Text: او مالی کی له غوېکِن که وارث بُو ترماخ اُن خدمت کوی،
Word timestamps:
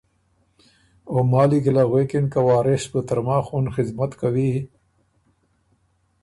او 1.09 1.15
مالی 1.31 1.59
کی 1.63 1.71
له 1.75 1.83
غوېکِن 1.89 2.25
که 2.33 2.39
وارث 2.47 2.83
بُو 2.91 2.99
ترماخ 3.07 3.45
اُن 3.55 3.65
خدمت 3.75 4.11
کوی، 4.21 4.51